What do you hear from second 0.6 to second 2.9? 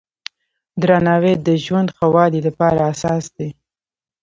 درناوی د ژوند ښه والي لپاره